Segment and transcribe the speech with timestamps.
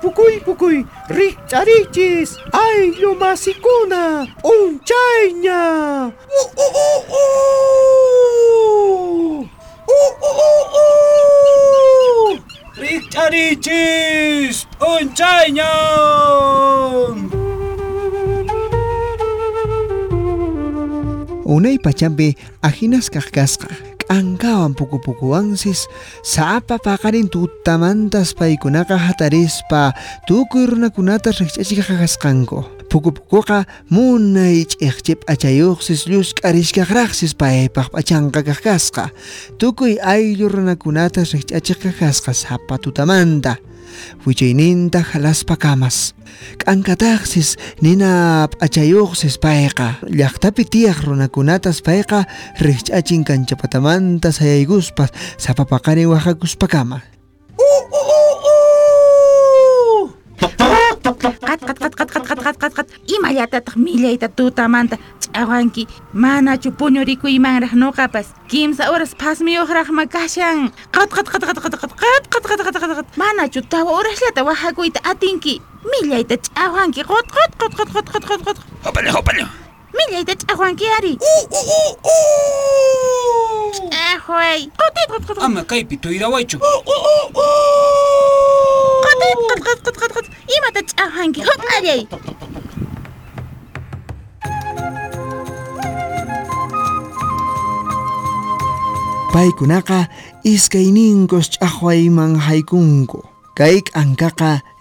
[0.00, 6.06] pucuy pucuy, richarichis, ay lo masicuna, un chaña.
[6.08, 6.98] Uh, ¡Oh, uh,
[9.88, 12.38] oh, uh, oh, uh.
[12.76, 15.14] Richarichis, un
[21.44, 23.93] Una Unay pachambe ajinas kajkasqa.
[24.12, 25.88] Angkawan puku-puku pukupukuwansis
[26.20, 29.96] sapa pakarin tutamantas paykunaqa hatarispa
[30.28, 40.52] tukuy runakunata riqch'achiqa kasqanku pukupukuqa munay ch'iqchip achayuqsis llusk'arishkaqraqsis paypaq p'achanqa kaq tukui tukuy ayllu
[40.76, 43.56] kunata riqch'achiqa kasqa Saapa tutamanta
[44.26, 45.12] wichaynintaj
[45.50, 45.96] pakamas
[46.60, 47.48] k'ankatajsis
[47.84, 48.10] nina
[48.52, 52.20] p'achayuqsis payqa llaqtapi tiyaj runakunatas payqa
[52.66, 55.10] riqch'achin kanchapatamanta sayaykuspas
[55.44, 56.98] sapapaqari wajakuspakama
[63.06, 65.82] imallatataq millayta tutamanta ch'awanki
[66.24, 70.58] manachu puñurikuymanraj nuqapas kimsa horas phasmiyuqrajma kashan
[70.94, 71.92] qat qat qat qat qat qat qat
[72.30, 75.54] qat qat qat qat manachu tawa urasllata wahakuyta atinki
[75.92, 79.46] millayta ch'awanki qut qut qut qut qut qut qut qut hopaña hopaña
[80.00, 81.12] millayta ch'awanki ari
[83.92, 86.56] ch'ajuay qutit qut qut ama kaypi tuyrawaychu
[89.04, 90.26] qutit qut qut qut qut qut
[90.58, 92.00] imata ch'awanki hop allay
[99.34, 99.98] Paikunaka,
[100.52, 103.18] iskayninkos ch'aqwayman haykunku.
[103.58, 104.38] kaik kaik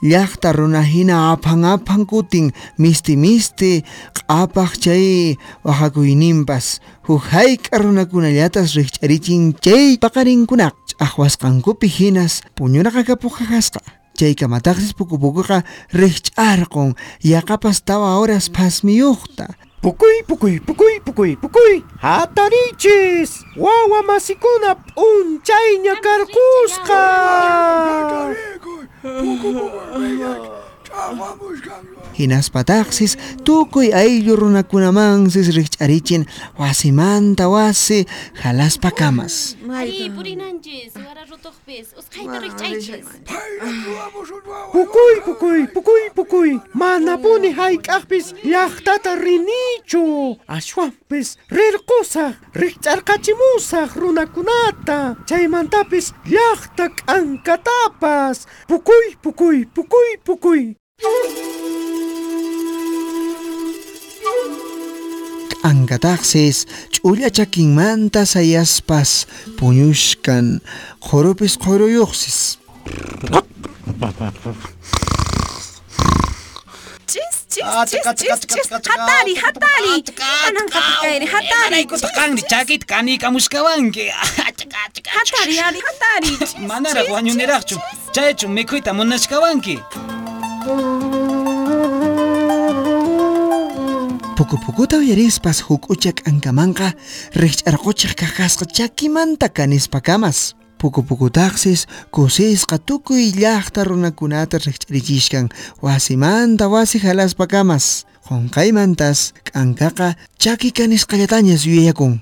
[0.10, 1.74] llaqta runahina hina apanga
[2.12, 2.48] kuting,
[2.84, 3.72] misti misti
[4.16, 5.06] q'apaq chay
[5.68, 6.66] waqhakuyninpas
[7.10, 8.30] huk rich erichin
[9.12, 9.84] riqch'arichin chay
[10.50, 13.80] kunak, ch'aqwasqankupi hinas puñunaqa kapuqajasqa
[14.20, 15.58] chaykamataqsis puku pukuqa
[16.02, 16.26] rich
[17.32, 19.46] yakapas tawa horas phasmiyuqta
[19.84, 21.84] Pukui, pukui, pukui, pukui, pucuy.
[22.00, 27.04] hatarichis, Wawa masikuna unchayña karkusqa.
[32.16, 36.24] Hinaspataqsis tukuy ayllu runakunamansis rikch'arichin
[36.56, 38.08] wasimanta wasi
[38.40, 39.60] jalaspa kamas.
[39.76, 43.06] Ay, purinanchis, wararrutuqpis, usqayta rikch'aychis.
[44.74, 46.50] Pukuy, pukui pukuy, pukuy,
[46.82, 50.04] mana puni hayk'aqpis llaqtata rinichu,
[50.58, 56.08] aswanpis rirqusaq, rikch'arqachimusaq runakunata, chaymantapis
[57.16, 58.38] an katapas!
[58.70, 60.64] ¡Pukui, pukui, pukui, pukui!
[65.94, 66.66] Mankataksis
[66.96, 69.28] ch'ullachakinmanta sayaspas
[69.60, 70.58] puñushkan
[71.08, 72.38] qurupis quruyuqsis.
[77.12, 84.06] Chis chis chis chis chis hatari hatari manan qatikayri hatari kani kamu chakita kanikaamushkawanki
[85.18, 86.32] hatari ari hatari
[86.72, 87.78] manaraq wañuniraqchu
[88.16, 89.76] chaychu mikhuyta munashkawanki
[94.58, 96.94] pukuta ya, pas huk uchak ankamanqa
[97.36, 98.68] rikch arquchaq kakasqa
[99.10, 100.54] manta kanis pakamas.
[100.78, 105.48] puku pukutaqsis kusisqa tukuy llaqta runakunata rikch'arichishkan
[105.82, 107.00] wasimanta wasi
[108.24, 112.22] Hongkaimantas kamas mantas, k'ankaqa chaki kalyatanyas yuyakun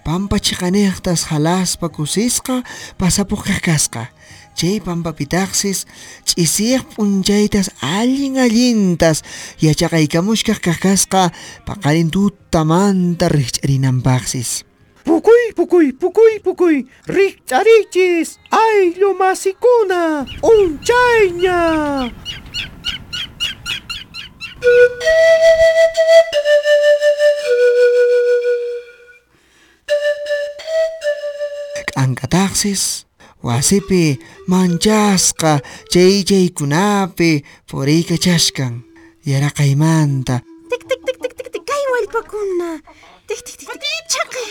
[0.05, 1.17] pampa pitaxis!
[1.31, 2.55] jalaspa kusisqa
[2.99, 4.11] chaitas alingalintas!
[4.59, 5.79] chay pampapitaqsis
[6.29, 7.67] ch'isiq p'unchaytas
[7.99, 9.19] allin allintas
[9.67, 11.23] yachaqaykamushkaq kaqkasqa
[11.67, 13.55] paqarin tutamanta pukui,
[15.07, 15.93] pukui, pukui!
[15.95, 16.77] pukuy, pukuy,
[18.61, 20.01] ¡Ay, lo masikuna,
[20.53, 21.63] unchayña!
[32.05, 32.83] Angkataksis,
[33.47, 34.05] wasipi,
[34.53, 35.53] manchasqa,
[35.93, 37.31] chaychaykunapi,
[37.71, 38.75] puriykachashkan,
[39.31, 40.37] yaraqaymanta.
[40.69, 41.83] Tik tik tik tik tik tik kay
[42.33, 42.73] kunna
[43.29, 44.47] Tik tik tik tik chaqay.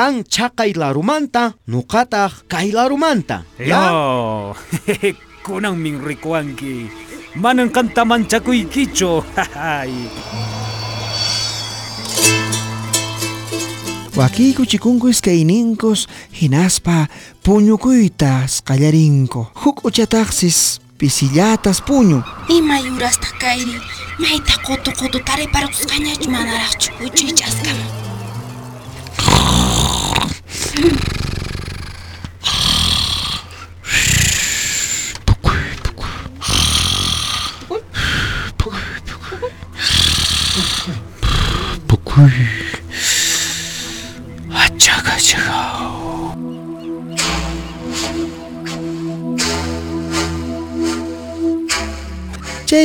[0.00, 4.56] kan chaqay larumanta nuqataq kay larumanta yo
[5.44, 6.88] kunanmin rikuwanki
[7.36, 9.12] manan Waki manchakuykichu
[14.18, 16.00] Wakiko chikunkus kaininkos
[16.40, 16.96] hinaspa
[17.44, 19.40] puñukuytas qallarinko.
[19.64, 20.58] Huk uchataxis
[20.98, 22.20] pisillatas kairi,
[22.56, 23.76] Ima yurasta kayri,
[24.46, 27.99] tare kutu kutu tarayparqusqañachu manaraqchu y chaskaman.
[30.70, 30.70] 부쿠이
[41.88, 42.59] 부쿠이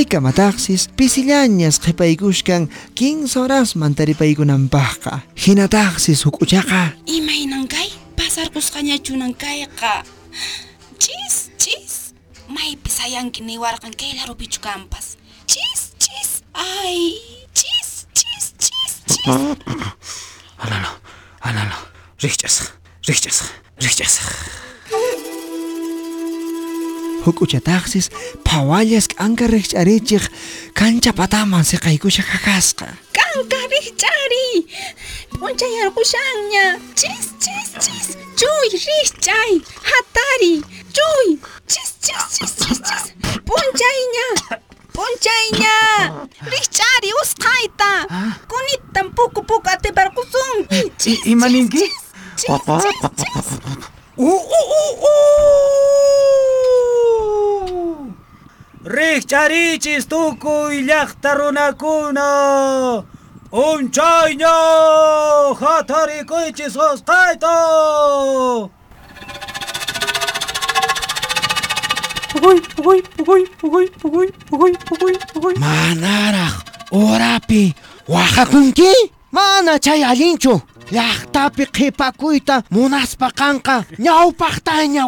[0.06, 5.20] kamataksis, pisilyanyas kipaykushkan kings oras mantaripaykunampajqa.
[5.46, 6.94] Hinataksis hukuchaqa.
[7.06, 9.92] Imaynanqay pasarqus qañachunankayqa.
[11.00, 12.14] Chis, chis.
[12.48, 15.18] Maypi sayanki niwarqan kay larupichu kampas.
[15.48, 16.42] Chis, chis.
[16.54, 17.18] Ay,
[17.54, 19.24] chis, chis, chis, chis.
[20.62, 20.92] Alala,
[21.44, 21.76] alala.
[22.24, 22.72] Richtasq,
[23.08, 23.44] richtasq,
[23.84, 24.24] richtasq.
[27.26, 28.08] hukucha taxis
[28.48, 30.26] phawallas kanka rechcharichik
[30.80, 32.86] kancha pataman siqaykusha qaqasqa
[33.18, 34.48] kanka riqch'ari
[35.34, 36.66] p'unchayarqushanña
[37.00, 38.06] chis chis chis
[38.40, 39.52] chuy rechchay
[39.90, 40.54] hatari
[40.96, 41.28] chuy
[41.72, 43.04] chis chis chis chis chis
[43.48, 44.28] p'unchayña
[44.96, 45.76] p'unchayña
[46.54, 47.92] riqch'ari usqayta
[48.54, 50.80] kunittan puku puku atiparqusunki
[51.34, 51.84] imaninki
[52.46, 53.45] papá papá
[59.66, 62.26] michis tukuy llaqta runakuna
[63.68, 64.54] unchayña
[65.62, 67.56] hatarikuychis osqayta
[72.32, 73.00] puguy puguy
[73.62, 73.86] puguy
[74.52, 74.74] puguy
[75.34, 75.54] puguy
[79.36, 80.54] mana chay allinchu
[80.96, 85.04] llaqtapi qhipakuyta munaspa kanqa ñawpaqtaña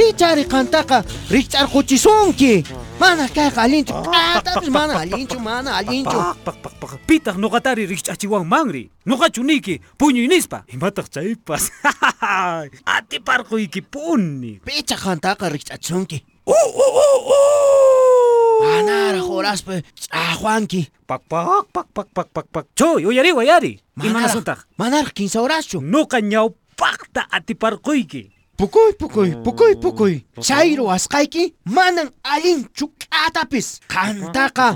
[0.00, 2.64] Би чари кантака рич архучи сунки.
[3.00, 3.90] Мана кай галинч.
[3.90, 6.08] Аа тас мана галинч мана галинч.
[7.08, 8.90] Би тах нугатари рич ачиван мангри.
[9.04, 10.60] Нугач уники пуни ниспа.
[10.72, 11.70] Иматах чайпас.
[12.22, 12.64] А
[13.08, 14.60] ти парху ики пунни.
[14.64, 16.24] Би ча кантака рич ачунки.
[16.46, 18.78] О о о о.
[18.78, 20.88] Анара хорас пе ахуанки.
[21.06, 22.66] Пак пак пак пак пак пак пак.
[22.74, 23.80] Чо yo yari wayari.
[24.02, 24.66] Имана сунтах.
[24.78, 25.80] Манарх кинсаурасчу.
[25.80, 28.32] Нука няу пакта атипаркуйки.
[28.60, 30.14] Pukoy, pukoy, pukoy, pukoy.
[30.38, 32.36] c h a i r o a s k a i k i manan a
[32.36, 34.74] l i n c h u k'atapis k a n t a k a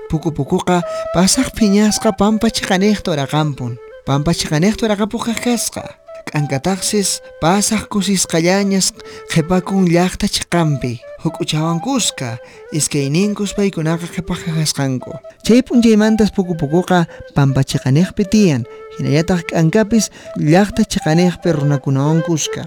[0.09, 0.81] puku pukuqa
[1.13, 3.77] pasaq phiñasqa ka huracampun
[4.09, 5.85] pampachiqaniyqta pasak kasqa
[6.27, 8.87] k'ankataqsis pasaq kusisqallañas
[9.31, 12.41] qhipakun llaqtachiqanpi huk uchawankusqa
[12.73, 15.13] iskayninkus paykunaqa qhipaqa kasqanku
[15.45, 17.05] chay p'unchaymantas puku pukuqa
[17.37, 18.63] pampachiqaniyqpi tiyan
[18.97, 20.09] hinallataq k'ankapis
[20.41, 22.65] llaqtachiqaniyqpi runakunawankusqa